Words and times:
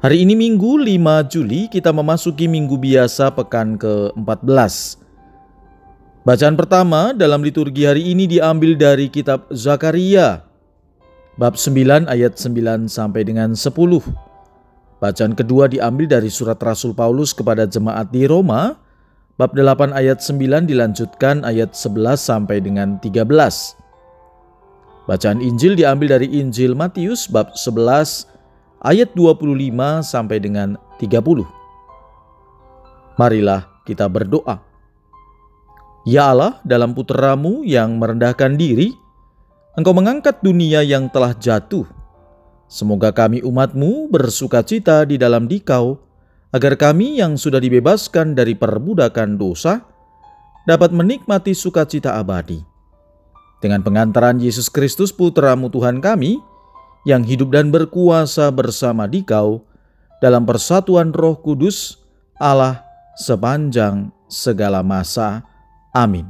Hari 0.00 0.24
ini 0.24 0.32
Minggu 0.32 0.80
5 0.80 1.28
Juli 1.28 1.68
kita 1.68 1.92
memasuki 1.92 2.48
minggu 2.48 2.80
biasa 2.80 3.36
pekan 3.36 3.76
ke-14. 3.76 4.96
Bacaan 6.24 6.56
pertama 6.56 7.12
dalam 7.12 7.44
liturgi 7.44 7.84
hari 7.84 8.08
ini 8.08 8.24
diambil 8.24 8.80
dari 8.80 9.12
kitab 9.12 9.44
Zakaria 9.52 10.40
bab 11.36 11.60
9 11.60 12.08
ayat 12.08 12.32
9 12.32 12.88
sampai 12.88 13.28
dengan 13.28 13.52
10. 13.52 13.76
Bacaan 15.04 15.36
kedua 15.36 15.68
diambil 15.68 16.08
dari 16.08 16.32
surat 16.32 16.56
Rasul 16.64 16.96
Paulus 16.96 17.36
kepada 17.36 17.68
jemaat 17.68 18.08
di 18.08 18.24
Roma 18.24 18.80
bab 19.36 19.52
8 19.52 19.92
ayat 19.92 20.24
9 20.24 20.64
dilanjutkan 20.64 21.44
ayat 21.44 21.76
11 21.76 22.16
sampai 22.16 22.64
dengan 22.64 22.96
13. 23.04 23.28
Bacaan 25.04 25.44
Injil 25.44 25.76
diambil 25.76 26.16
dari 26.16 26.40
Injil 26.40 26.72
Matius 26.72 27.28
bab 27.28 27.52
11 27.52 28.39
ayat 28.80 29.12
25 29.12 30.00
sampai 30.04 30.40
dengan 30.40 30.76
30. 31.00 31.44
Marilah 33.20 33.68
kita 33.84 34.08
berdoa. 34.08 34.60
Ya 36.08 36.32
Allah, 36.32 36.56
dalam 36.64 36.96
puteramu 36.96 37.60
yang 37.60 38.00
merendahkan 38.00 38.56
diri, 38.56 38.96
Engkau 39.76 39.94
mengangkat 39.94 40.42
dunia 40.42 40.82
yang 40.82 41.06
telah 41.12 41.30
jatuh. 41.36 41.86
Semoga 42.66 43.14
kami 43.14 43.44
umatmu 43.44 44.10
bersuka 44.10 44.66
cita 44.66 45.06
di 45.06 45.14
dalam 45.14 45.46
dikau, 45.46 46.00
agar 46.50 46.74
kami 46.74 47.22
yang 47.22 47.38
sudah 47.38 47.62
dibebaskan 47.62 48.34
dari 48.34 48.58
perbudakan 48.58 49.38
dosa, 49.38 49.86
dapat 50.66 50.90
menikmati 50.90 51.54
sukacita 51.54 52.18
abadi. 52.18 52.58
Dengan 53.62 53.84
pengantaran 53.84 54.40
Yesus 54.42 54.72
Kristus 54.72 55.14
Putramu 55.14 55.70
Tuhan 55.70 56.02
kami, 56.02 56.40
yang 57.08 57.24
hidup 57.24 57.52
dan 57.54 57.72
berkuasa 57.72 58.52
bersama 58.52 59.08
dikau 59.08 59.64
dalam 60.20 60.44
persatuan 60.44 61.14
roh 61.16 61.40
kudus 61.40 61.96
Allah 62.36 62.84
sepanjang 63.16 64.12
segala 64.28 64.84
masa. 64.84 65.44
Amin. 65.92 66.28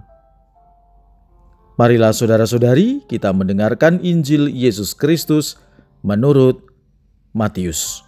Marilah 1.80 2.12
saudara-saudari 2.12 3.08
kita 3.08 3.32
mendengarkan 3.32 4.04
Injil 4.04 4.52
Yesus 4.52 4.92
Kristus 4.92 5.56
menurut 6.04 6.60
Matius. 7.32 8.04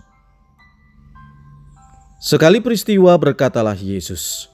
Sekali 2.23 2.63
peristiwa 2.63 3.17
berkatalah 3.19 3.75
Yesus, 3.75 4.53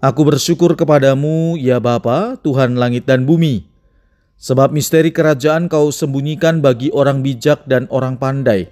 Aku 0.00 0.24
bersyukur 0.24 0.78
kepadamu 0.78 1.58
ya 1.58 1.76
Bapa, 1.82 2.38
Tuhan 2.40 2.78
langit 2.78 3.04
dan 3.04 3.26
bumi, 3.28 3.68
Sebab 4.36 4.68
misteri 4.68 5.08
kerajaan 5.16 5.72
kau 5.72 5.88
sembunyikan 5.88 6.60
bagi 6.60 6.92
orang 6.92 7.24
bijak 7.24 7.64
dan 7.64 7.88
orang 7.88 8.20
pandai, 8.20 8.68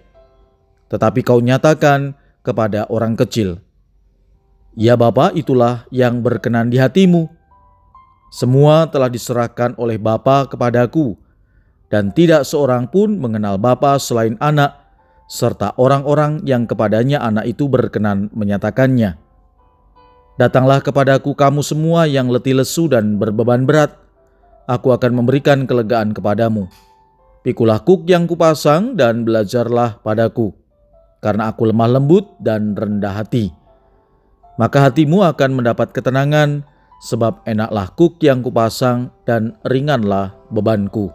tetapi 0.93 1.25
kau 1.25 1.41
nyatakan 1.41 2.13
kepada 2.45 2.85
orang 2.93 3.17
kecil. 3.17 3.65
Ya 4.77 4.93
Bapa, 5.01 5.33
itulah 5.33 5.89
yang 5.89 6.21
berkenan 6.21 6.69
di 6.69 6.77
hatimu. 6.77 7.33
Semua 8.29 8.85
telah 8.93 9.09
diserahkan 9.09 9.73
oleh 9.81 9.97
Bapa 9.97 10.45
kepadaku, 10.53 11.17
dan 11.89 12.13
tidak 12.13 12.45
seorang 12.45 12.85
pun 12.85 13.17
mengenal 13.17 13.57
Bapa 13.57 13.97
selain 13.97 14.37
anak, 14.45 14.77
serta 15.33 15.73
orang-orang 15.81 16.45
yang 16.45 16.69
kepadanya 16.69 17.25
anak 17.25 17.49
itu 17.49 17.73
berkenan 17.73 18.29
menyatakannya. 18.37 19.17
Datanglah 20.37 20.85
kepadaku 20.85 21.33
kamu 21.33 21.65
semua 21.65 22.05
yang 22.05 22.29
letih 22.29 22.59
lesu 22.59 22.91
dan 22.91 23.17
berbeban 23.17 23.65
berat, 23.65 24.04
aku 24.65 24.93
akan 24.93 25.25
memberikan 25.25 25.69
kelegaan 25.69 26.13
kepadamu. 26.17 26.69
Pikulah 27.45 27.85
kuk 27.85 28.09
yang 28.09 28.25
kupasang 28.25 28.97
dan 28.97 29.29
belajarlah 29.29 30.01
padaku, 30.01 30.57
karena 31.21 31.53
aku 31.53 31.69
lemah 31.69 32.01
lembut 32.01 32.25
dan 32.41 32.73
rendah 32.73 33.13
hati. 33.13 33.53
Maka 34.57 34.89
hatimu 34.89 35.27
akan 35.29 35.61
mendapat 35.61 35.93
ketenangan, 35.93 36.65
sebab 37.05 37.45
enaklah 37.45 37.93
kuk 37.93 38.17
yang 38.25 38.41
kupasang 38.41 39.13
dan 39.29 39.61
ringanlah 39.69 40.33
bebanku. 40.49 41.13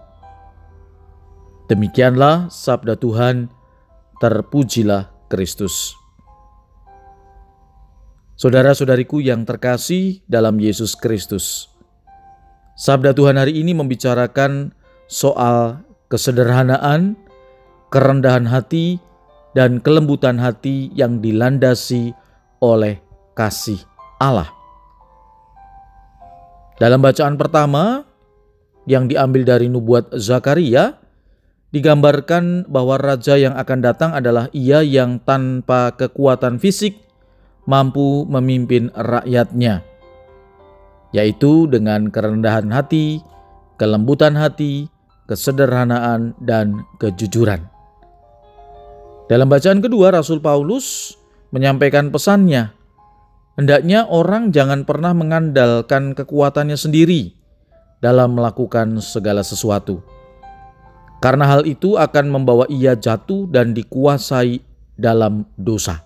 Demikianlah 1.65 2.49
sabda 2.53 2.93
Tuhan, 2.97 3.49
terpujilah 4.21 5.09
Kristus. 5.29 5.97
Saudara-saudariku 8.37 9.19
yang 9.19 9.43
terkasih 9.43 10.21
dalam 10.29 10.61
Yesus 10.61 10.93
Kristus, 10.93 11.73
Sabda 12.79 13.11
Tuhan 13.11 13.35
hari 13.35 13.59
ini 13.59 13.75
membicarakan 13.75 14.71
soal 15.11 15.83
kesederhanaan, 16.07 17.19
kerendahan 17.91 18.47
hati, 18.47 19.03
dan 19.51 19.83
kelembutan 19.83 20.39
hati 20.39 20.87
yang 20.95 21.19
dilandasi 21.19 22.15
oleh 22.63 23.03
kasih 23.35 23.83
Allah. 24.15 24.47
Dalam 26.79 27.03
bacaan 27.03 27.35
pertama 27.35 28.07
yang 28.87 29.11
diambil 29.11 29.43
dari 29.43 29.67
nubuat 29.67 30.15
Zakaria, 30.15 30.95
digambarkan 31.75 32.63
bahwa 32.71 32.95
raja 32.95 33.35
yang 33.35 33.59
akan 33.59 33.79
datang 33.83 34.15
adalah 34.15 34.47
ia 34.55 34.79
yang 34.87 35.19
tanpa 35.27 35.99
kekuatan 35.99 36.63
fisik 36.63 36.95
mampu 37.67 38.23
memimpin 38.23 38.87
rakyatnya 38.95 39.88
yaitu 41.15 41.65
dengan 41.65 42.13
kerendahan 42.13 42.69
hati, 42.69 43.21
kelembutan 43.81 44.37
hati, 44.37 44.89
kesederhanaan, 45.25 46.37
dan 46.41 46.85
kejujuran. 47.01 47.65
Dalam 49.29 49.45
bacaan 49.45 49.81
kedua, 49.81 50.09
Rasul 50.09 50.41
Paulus 50.41 51.13
menyampaikan 51.53 52.09
pesannya, 52.09 52.73
hendaknya 53.57 54.09
orang 54.09 54.49
jangan 54.49 54.85
pernah 54.85 55.13
mengandalkan 55.13 56.17
kekuatannya 56.17 56.77
sendiri 56.77 57.37
dalam 58.01 58.33
melakukan 58.33 58.97
segala 59.01 59.45
sesuatu. 59.45 60.01
Karena 61.19 61.45
hal 61.51 61.67
itu 61.67 61.99
akan 61.99 62.25
membawa 62.31 62.65
ia 62.71 62.95
jatuh 62.95 63.45
dan 63.51 63.75
dikuasai 63.75 64.63
dalam 64.95 65.43
dosa. 65.59 65.99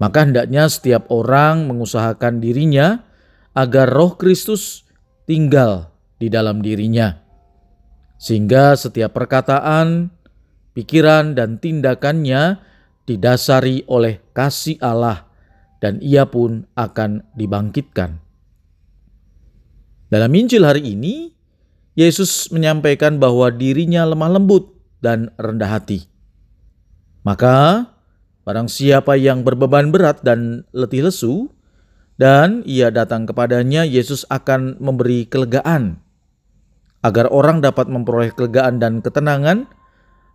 Maka 0.00 0.24
hendaknya 0.24 0.64
setiap 0.70 1.10
orang 1.12 1.68
mengusahakan 1.68 2.40
dirinya 2.40 3.04
agar 3.60 3.92
roh 3.92 4.16
Kristus 4.16 4.88
tinggal 5.28 5.92
di 6.16 6.32
dalam 6.32 6.64
dirinya. 6.64 7.20
Sehingga 8.16 8.72
setiap 8.72 9.12
perkataan, 9.12 10.08
pikiran, 10.72 11.36
dan 11.36 11.60
tindakannya 11.60 12.60
didasari 13.04 13.84
oleh 13.84 14.24
kasih 14.32 14.80
Allah 14.80 15.28
dan 15.80 16.00
ia 16.00 16.28
pun 16.28 16.68
akan 16.76 17.24
dibangkitkan. 17.36 18.20
Dalam 20.12 20.32
Injil 20.36 20.64
hari 20.64 20.96
ini, 20.96 21.32
Yesus 21.96 22.52
menyampaikan 22.52 23.16
bahwa 23.16 23.48
dirinya 23.52 24.04
lemah 24.04 24.40
lembut 24.40 24.72
dan 25.00 25.32
rendah 25.40 25.70
hati. 25.80 26.06
Maka, 27.24 27.88
barang 28.44 28.68
siapa 28.68 29.16
yang 29.16 29.44
berbeban 29.44 29.92
berat 29.92 30.20
dan 30.24 30.68
letih 30.72 31.08
lesu, 31.08 31.48
dan 32.20 32.60
ia 32.68 32.92
datang 32.92 33.24
kepadanya, 33.24 33.88
Yesus 33.88 34.28
akan 34.28 34.76
memberi 34.76 35.24
kelegaan. 35.24 36.04
Agar 37.00 37.32
orang 37.32 37.64
dapat 37.64 37.88
memperoleh 37.88 38.36
kelegaan 38.36 38.76
dan 38.76 39.00
ketenangan, 39.00 39.64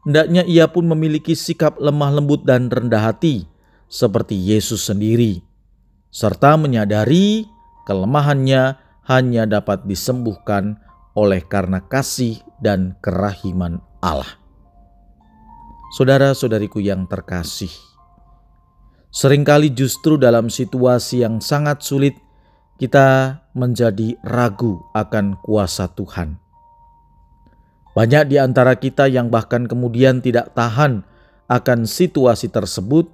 hendaknya 0.02 0.42
ia 0.50 0.66
pun 0.66 0.90
memiliki 0.90 1.38
sikap 1.38 1.78
lemah 1.78 2.18
lembut 2.18 2.42
dan 2.42 2.74
rendah 2.74 3.14
hati, 3.14 3.46
seperti 3.86 4.34
Yesus 4.34 4.90
sendiri, 4.90 5.46
serta 6.10 6.58
menyadari 6.58 7.46
kelemahannya 7.86 8.82
hanya 9.06 9.46
dapat 9.46 9.86
disembuhkan 9.86 10.82
oleh 11.14 11.46
karena 11.46 11.86
kasih 11.86 12.42
dan 12.58 12.98
kerahiman 12.98 13.78
Allah. 14.02 14.42
Saudara-saudariku 15.94 16.82
yang 16.82 17.06
terkasih, 17.06 17.70
Seringkali 19.16 19.72
justru 19.72 20.20
dalam 20.20 20.52
situasi 20.52 21.24
yang 21.24 21.40
sangat 21.40 21.80
sulit, 21.88 22.20
kita 22.76 23.40
menjadi 23.56 24.20
ragu 24.28 24.84
akan 24.92 25.40
kuasa 25.40 25.88
Tuhan. 25.88 26.36
Banyak 27.96 28.28
di 28.28 28.36
antara 28.36 28.76
kita 28.76 29.08
yang 29.08 29.32
bahkan 29.32 29.72
kemudian 29.72 30.20
tidak 30.20 30.52
tahan 30.52 31.08
akan 31.48 31.88
situasi 31.88 32.52
tersebut, 32.52 33.08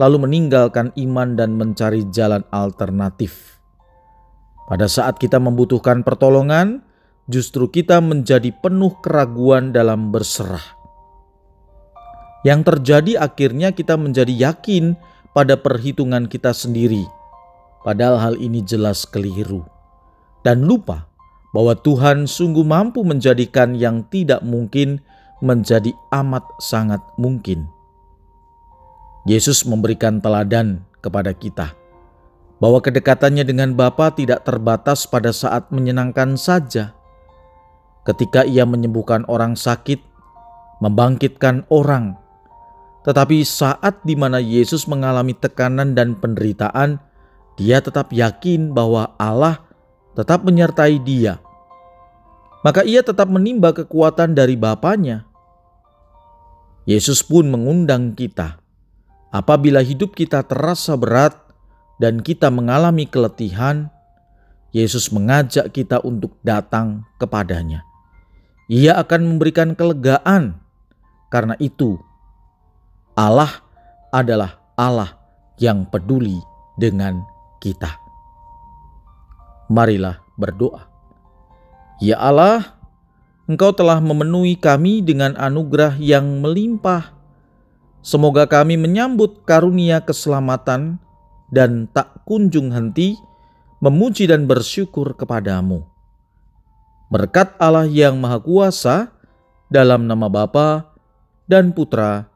lalu 0.00 0.24
meninggalkan 0.24 0.88
iman 0.96 1.36
dan 1.36 1.52
mencari 1.52 2.08
jalan 2.08 2.40
alternatif. 2.48 3.60
Pada 4.72 4.88
saat 4.88 5.20
kita 5.20 5.36
membutuhkan 5.36 6.00
pertolongan, 6.00 6.80
justru 7.28 7.68
kita 7.68 8.00
menjadi 8.00 8.56
penuh 8.56 8.96
keraguan 9.04 9.68
dalam 9.68 10.08
berserah. 10.08 10.64
Yang 12.40 12.72
terjadi 12.72 13.20
akhirnya 13.20 13.76
kita 13.76 14.00
menjadi 14.00 14.32
yakin 14.32 14.96
pada 15.36 15.52
perhitungan 15.60 16.24
kita 16.24 16.56
sendiri, 16.56 17.04
padahal 17.84 18.16
hal 18.16 18.34
ini 18.40 18.64
jelas 18.64 19.04
keliru, 19.04 19.68
dan 20.40 20.64
lupa 20.64 21.04
bahwa 21.52 21.76
Tuhan 21.76 22.24
sungguh 22.24 22.64
mampu 22.64 23.04
menjadikan 23.04 23.76
yang 23.76 24.00
tidak 24.08 24.40
mungkin 24.40 25.04
menjadi 25.44 25.92
amat 26.16 26.44
sangat 26.56 27.04
mungkin. 27.20 27.68
Yesus 29.28 29.68
memberikan 29.68 30.24
teladan 30.24 30.88
kepada 31.04 31.36
kita 31.36 31.76
bahwa 32.56 32.80
kedekatannya 32.80 33.44
dengan 33.44 33.76
Bapa 33.76 34.16
tidak 34.16 34.48
terbatas 34.48 35.04
pada 35.04 35.28
saat 35.36 35.68
menyenangkan 35.68 36.40
saja, 36.40 36.96
ketika 38.08 38.48
ia 38.48 38.64
menyembuhkan 38.64 39.28
orang 39.28 39.52
sakit, 39.52 40.00
membangkitkan 40.80 41.68
orang. 41.68 42.16
Tetapi 43.06 43.46
saat 43.46 44.02
di 44.02 44.18
mana 44.18 44.42
Yesus 44.42 44.90
mengalami 44.90 45.30
tekanan 45.30 45.94
dan 45.94 46.18
penderitaan, 46.18 46.98
dia 47.54 47.78
tetap 47.78 48.10
yakin 48.10 48.74
bahwa 48.74 49.14
Allah 49.14 49.62
tetap 50.18 50.42
menyertai 50.42 50.98
dia. 50.98 51.38
Maka 52.66 52.82
ia 52.82 53.06
tetap 53.06 53.30
menimba 53.30 53.70
kekuatan 53.70 54.34
dari 54.34 54.58
Bapaknya. 54.58 55.22
Yesus 56.82 57.22
pun 57.22 57.46
mengundang 57.46 58.10
kita. 58.10 58.58
Apabila 59.30 59.86
hidup 59.86 60.18
kita 60.18 60.42
terasa 60.42 60.98
berat 60.98 61.38
dan 62.02 62.18
kita 62.18 62.50
mengalami 62.50 63.06
keletihan, 63.06 63.86
Yesus 64.74 65.14
mengajak 65.14 65.70
kita 65.70 66.02
untuk 66.02 66.34
datang 66.42 67.06
kepadanya. 67.22 67.86
Ia 68.66 68.98
akan 68.98 69.36
memberikan 69.36 69.78
kelegaan. 69.78 70.58
Karena 71.30 71.54
itu, 71.58 71.98
Allah 73.16 73.64
adalah 74.12 74.60
Allah 74.76 75.16
yang 75.56 75.88
peduli 75.88 76.36
dengan 76.76 77.24
kita. 77.64 77.96
Marilah 79.72 80.20
berdoa. 80.36 80.84
Ya 81.96 82.20
Allah, 82.20 82.76
Engkau 83.48 83.72
telah 83.72 84.04
memenuhi 84.04 84.58
kami 84.60 85.00
dengan 85.00 85.32
anugerah 85.38 85.96
yang 85.96 86.44
melimpah. 86.44 87.16
Semoga 88.04 88.44
kami 88.44 88.76
menyambut 88.76 89.48
karunia 89.48 90.04
keselamatan 90.04 91.00
dan 91.48 91.88
tak 91.88 92.26
kunjung 92.28 92.68
henti 92.74 93.16
memuji 93.80 94.28
dan 94.28 94.44
bersyukur 94.44 95.16
kepadamu. 95.16 95.88
Berkat 97.08 97.56
Allah 97.56 97.88
yang 97.88 98.18
Maha 98.20 98.42
Kuasa, 98.42 99.14
dalam 99.72 100.04
nama 100.04 100.26
Bapa 100.26 100.94
dan 101.46 101.70
Putra 101.70 102.35